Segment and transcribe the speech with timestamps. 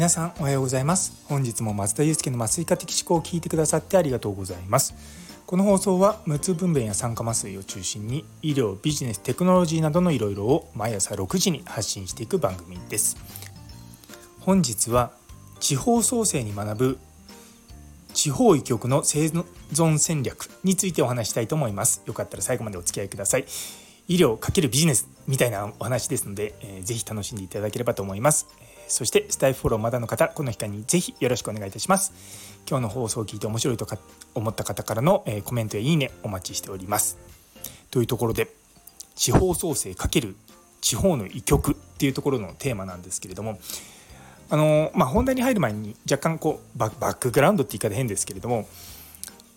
[0.00, 1.26] 皆さんおはようございます。
[1.28, 4.94] 本日も松田祐介の麻酔科的思考を聞いてくださってありがとうございます。
[5.44, 13.18] この放送は無痛分娩や酸化麻酔を中心に医療ビジネステクノロジーなどのいろいろを毎朝6時に発信していく番組です。
[14.40, 15.10] 本日は
[15.58, 16.98] 地方創生に学ぶ
[18.14, 22.02] 地方医局の生存戦略についてお話したいと思います。
[22.06, 23.44] よかったら最後までお付き合いください。
[24.08, 28.48] 医療×ビジネスみたいなお話ですので、えー、ぜひ楽しんでいただければと思います。
[28.90, 32.12] そしてスタイフフォローまだの方この機会にぜひよろしくお願いいたします。
[32.68, 33.98] 今日の放送を聞いて面白いとか
[34.34, 37.16] 思った方からの、えコメントやいいねお待ちしております。
[37.90, 38.48] というところで
[39.14, 40.34] 地方創生×
[40.80, 43.58] 地方の医局っていうところのテーマなんですけれども
[44.52, 48.66] あのまあ、本題に入る前に若干こうバックグラウンドって言い方変ですけれども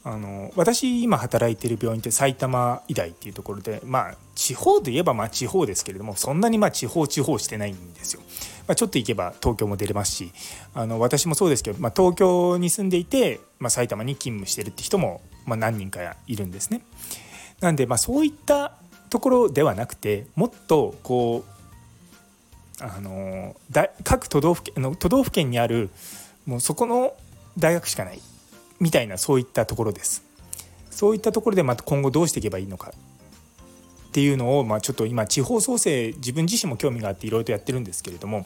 [0.05, 8.21] あの私今働いてる病院って埼玉医大っていうところでまあ地方で言えばまあ地方ですけれどもそんなにまあ地方地方してないんですよ。
[8.67, 10.31] まあ、ちょっと行けば東京も出れますし
[10.73, 16.81] あの私もそうですけど、まあ、東京に住んでいて、まあ、埼玉に勤務してるって人も、まあ、何人かいるんですね。
[17.59, 18.73] なんでまあそういった
[19.09, 25.89] ところではなくてもっとこうあのだ各都道府県の都道府県にある
[26.45, 27.13] もうそこの
[27.57, 28.19] 大学しかない
[28.79, 30.23] みたいなそういったところです。
[30.89, 38.45] そういったところでまた今後どうしていけばいいのかっていうのを、まあ、ちょっと今地方創生自分自身も興味があっていろいろとやってるんですけれども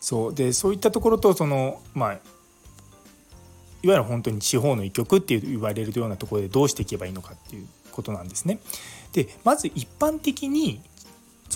[0.00, 2.14] そうでそういったところとそのまあい
[3.88, 8.58] わゆる本当に地方の一極って言われるようなところでどうしていけばいいのかっていうことなんですね。
[9.12, 10.82] でまず一般的に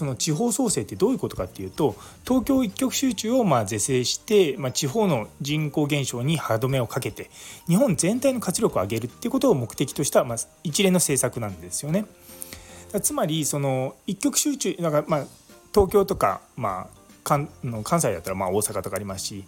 [0.01, 1.95] その地方創生ってどういうことかっていうと
[2.27, 7.29] 東京一極集中をまあ是正して、まあ、地方の人口減少に歯止めをかけて
[7.69, 12.07] 日本全体の活力を上げるっていうことを目的とした、まあ、一連の政策なんですよね。
[13.03, 15.27] つまりその一極集中だからまあ
[15.75, 17.51] 東京とか、まあ、関
[17.85, 19.45] 関西だったらまあ大阪とかありますし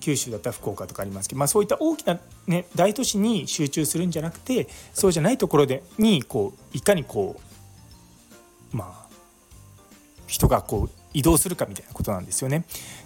[0.00, 7.51] 九州だったら福岡とかありますけど、まあ、そういった大きな、ね、大都市に集中するんじゃなくてそうじゃないところでにこういかにこう
[10.32, 12.64] 人がこう移動するかみたいなことなんですよね。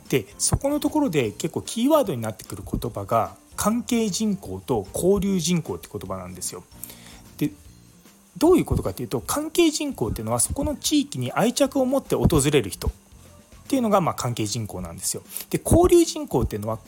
[0.09, 6.63] でそこのところで結構キーワードになってくる言葉が関係人口と交流人口って言葉なんですよ。
[7.37, 7.51] で
[8.39, 12.91] どういうことかというと関係人口っていうのはそこの地域に愛着を持って訪れる人っ
[13.69, 15.25] ていうのがまあ関係人口なんですよ。
[15.51, 16.79] で交流人口っていうのは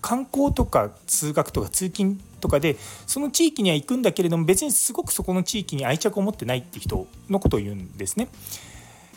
[0.00, 8.28] 観光とか通学とか通勤とかでその地域には行くんだけれども別にすごくそこの地域に愛着を持ってないって人のことを言うんですね。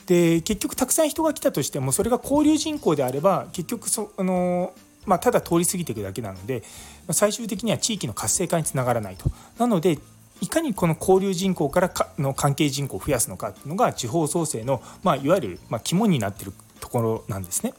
[0.08, 4.74] で結局たくさん人が来たとしてもそれが交流人口であれば結局そあの
[5.06, 6.64] まあ、ただ通り過ぎていくだけなので
[7.12, 9.32] 最終的には地域の活性化につながらないと。
[9.58, 10.00] なので
[10.42, 17.74] いかにこの交流人口からかの関係人口を増やすのかっていうのが地方創生の、まあ、いわゆる、まあ、肝になっているところなんですね。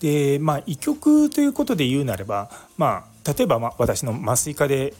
[0.00, 4.94] でまあ医局ということで言うなれば、まあ、例えば、まあ、私の麻酔科で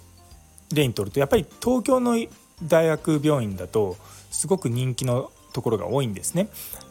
[0.73, 2.17] 例にとるとやっぱり東京の
[2.69, 3.97] 大学病院だと
[4.31, 6.49] すごく人気のところが多いんですね。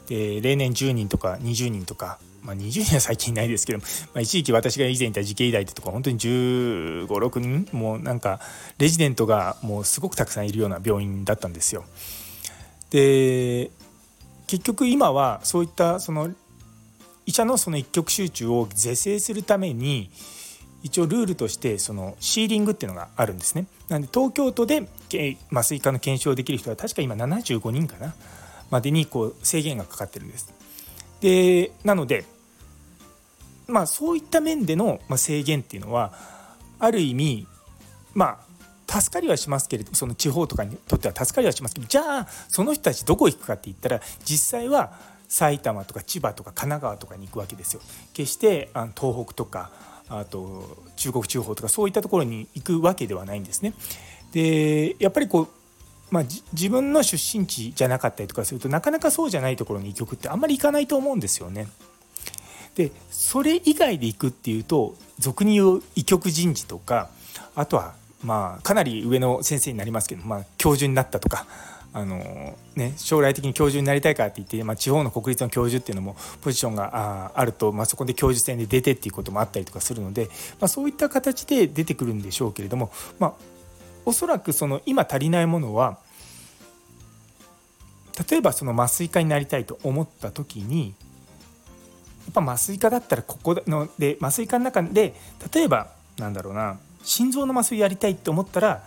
[0.08, 8.40] で例年10人とか20人とかまあ、20年は最近ないですけど、まあ、一時期私が以前いた慈恵医大ってとこ本当に1 5 6人もうなんか
[8.78, 11.86] レジデントがもうすごくたくさんいるような病院だったんですよ。
[12.90, 13.70] で
[14.48, 16.32] 結局今はそういったその
[17.26, 20.10] 医者のその一極集中を是正するために
[20.84, 23.68] 一応ルールとしてそのシーリングっていうのがあるんですね。
[23.88, 24.88] なんで東京都で
[25.52, 28.14] 麻酔科の検証できる人は確か今75人かな
[28.70, 30.54] までにこう制限がかかってるんです。
[31.22, 32.26] でなので、
[33.68, 36.14] まあ、そういった面での制限っていうのは
[36.80, 37.48] ある意味
[38.14, 38.40] ま
[38.88, 44.94] あ助かりはしますけれどその地方とかにとっては助かりはしますけどじゃあその人たちどこ行くかって言ったら実際は
[45.30, 47.82] 埼玉とか千葉とか神奈川とかに行くわけですよ。
[48.14, 49.72] 決してあの東北とか
[50.20, 53.74] あと中国地方とかそういったところに行くわけではないんですね。
[54.34, 55.48] でやっぱりこう
[56.12, 61.68] まあ、自分の出身地じゃなかったりとかするとなかなかそうじゃないところに行局ってあんまり行かないと思うんですよね。
[62.76, 67.10] でそれ以外で行くっていうと俗に言う医局人事とか
[67.56, 71.48] あとはまあかなり上の先生になりますけど、まあ、教授になったとか。
[71.94, 80.28] あのね、将来的に教授になりたいかって言って、まあ、地方の国立の教授っていうのもポジションがああると、まあ、そこで教授選で出てっていうこともあったりとかするので、
[80.62, 83.34] まあ、そういった形で出てくるんでしょうけれども、まあ、
[84.06, 85.98] おそらくその今足りないものは
[88.30, 90.94] 例えばその麻酔科になりたいと思った時に
[92.26, 95.14] やっぱ麻酔科だったらここので麻酔科の中で
[95.54, 98.84] 例えばなんだろうな心臓の麻酔やりたいって思ったら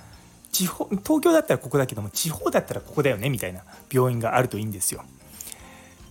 [0.55, 3.62] 地方東京だったらここだけども地方だったらここだよねみたいな
[3.93, 5.03] 病院があるといいんですよ。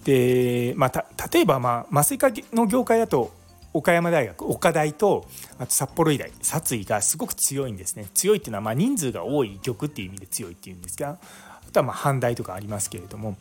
[0.04, 3.32] で、まあ、例えば、まあ、麻酔科の業界だと
[3.74, 5.26] 岡山大学岡大と
[5.58, 11.18] あと札幌医大殺意がすごく強いんですね強いっていうのはまあ人数が多い玉っていう意味で強いっていうんですが
[11.66, 13.38] あとはまあ阪大とかありますけれども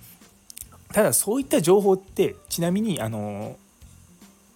[0.93, 3.57] ただそういった情報ってちなみにあの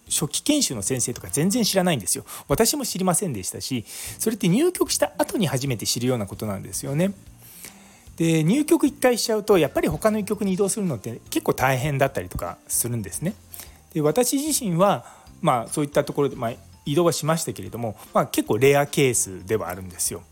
[0.09, 3.85] 初期研修の先生とか全然知らないんですよ私も知りませんでしたし
[4.19, 7.13] それって入局した後に初めて知るようなことなんですよね。
[8.17, 13.35] で入局1回しちゃうとやっぱり他の医局に移動するのって結構大変だったりとかするんですね。
[13.93, 15.05] で私自身は
[15.41, 16.53] まあそういったところで、まあ、
[16.85, 20.23] 移動はしましたけれども、まあ、結構レアケースではあるんですよ。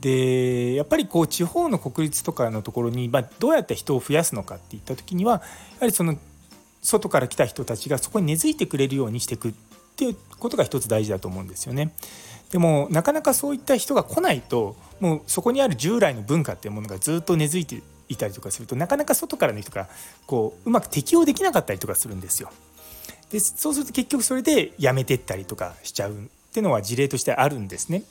[0.00, 5.40] でやっぱりこう地方の国立とかのところに、まあ、どうやって人を増やすのかっていった時にはや
[5.80, 6.18] はりその
[6.82, 9.52] 外から来た人たちがそこに根付いてくれるようにしていくっ
[9.96, 11.92] ていうことが一つ大事だと思うんですよね。
[12.50, 19.88] でもなかなかそういった人が来ないともうそこにある従来の文化っていうものがずっと根付いていたりとかするとなかなか外からの人が
[20.26, 22.50] こううまく適応できなかったりとかするんですよ。
[23.30, 26.14] でそうすると結局それでやめてったりとかしちゃうっ
[26.52, 28.02] ていうのは事例としてあるんですね。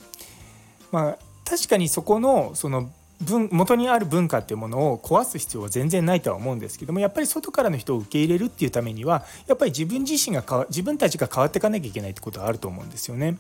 [0.91, 2.89] まあ、確かにそこのその
[3.21, 13.37] 文元にある文化っていうものを壊す必要は全然ないとは思うんですけどもやっぱり外からの人を受け入れるっていうためにはやっぱり自分自身が自分たちが変わっていかなきゃいけないってことはあると思うんですよね。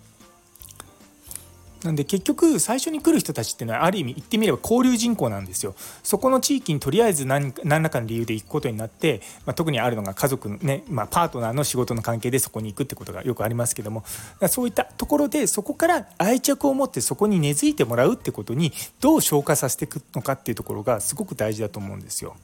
[1.83, 5.73] なんで結局最初に来る人たちっていうのはある意味言ってみれば交流人口なんですよ。
[6.03, 14.03] そこの地域にとりあえず何何らかの理由で行くことになって、まあ、特にあるのが家族ね、まあ、パートナーの仕事の関係でそこに行くってことがよくありますけども
[14.47, 22.35] そういったところでそこから愛着を持ってそこに根付いてもらうってことにどう消化させていくのかっていうところがすごく大事だと思うんですよ。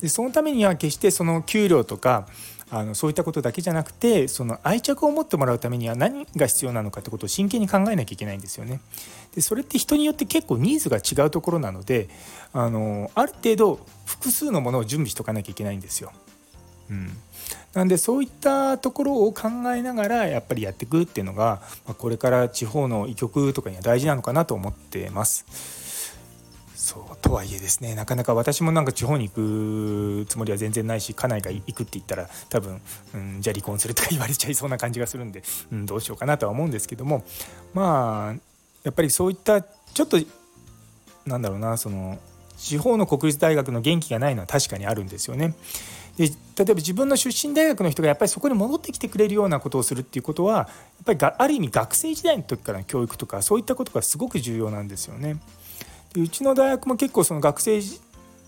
[0.00, 2.26] でそのためには決してその給料とか
[2.70, 8.80] あのそういったことだけじゃなくてその愛着を持ってもらうためには何が必要なのかってことを真剣に考えなきゃいけないんですよね。
[9.34, 12.08] でそれって人によって結構ニーズが違うところなので
[12.52, 16.12] あのある程度複数のものを準備しとかなきゃいけないんですよ。
[16.90, 17.10] うん、
[17.74, 21.60] なんでそういったところを考えながらやっぱりやっていくっていうのが
[21.98, 25.87] これから地方の医局とかには大事なのかなと思ってます。
[26.78, 32.80] そうとはいえですねなかなか私もなんか地方に行くつもりは全然ないし家内が行くって言ったら多分、
[33.14, 35.42] うん、じゃあ離婚するとか言われちゃいそうな感じがするんで、
[35.72, 37.24] うん、どうしようかなとは思うんですけども
[37.74, 38.32] まあ
[38.84, 40.18] やっぱりそういったちょっと
[41.26, 42.20] なんだろうなその
[42.56, 45.54] 地方の国立大学の元気がないのは確かにあるんですよね。
[46.16, 46.32] で例
[46.62, 50.68] えば自分の出身大学の人がやっぱりそこに戻ってきてくれるようなことをするっていうことはやっ
[51.06, 55.38] ぱりがある意味学生時代の時からの教育とかそういったことがすごく重要なんですよね。
[56.20, 57.80] うちの大学も結構その学生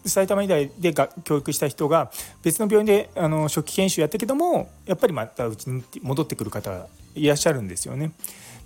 [0.06, 0.94] 埼玉医大で
[1.25, 2.11] 教育した人が
[2.43, 8.12] 別の病院であの初期研修やったけどもやっぱりまたうちに戻ってくる方いらっしゃるんですよね。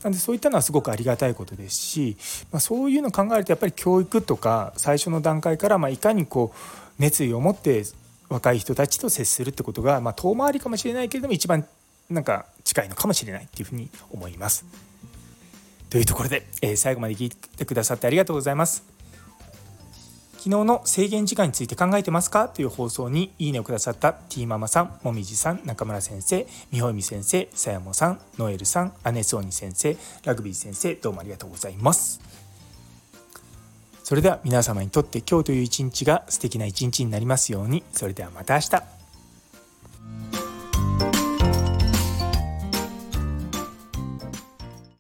[0.03, 2.17] なんでそういったのはすごくありがたいことですし、
[2.53, 6.59] まあ、そういうのを考えるとやっぱり教育とか最初の段階からまいかにこう
[6.99, 7.85] 熱意を持って
[8.29, 11.67] 若い人たちと接するってことが、まあ、遠回りかもしれないけれども一番
[12.11, 14.67] なんか近いのかもしれないっていうふうに思います。
[15.89, 18.94] というところで、えー、最後まで聞いてくださってありがとうございます。
[20.44, 22.50] 昨日の制限時間について考えてますか？
[22.50, 32.20] という放送にいいねをくださった T ママさん、もみじさん、中村先生、みほみ先生、さやもさん、ノエルさん、アネソーニ先生、ラグビー先生、どうもありがとうございます。
[34.02, 37.82] それでは皆様にとって今日という一日が素敵な一日になりますように。
[37.94, 38.94] それではまた明日。